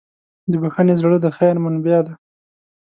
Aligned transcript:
د 0.51 0.53
بښنې 0.61 0.95
زړه 1.01 1.17
د 1.21 1.27
خیر 1.37 1.55
منبع 1.63 1.99
ده. 2.05 2.13